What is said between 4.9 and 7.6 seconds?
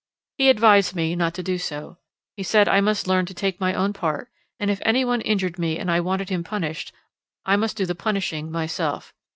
one injured me and I wanted him punished I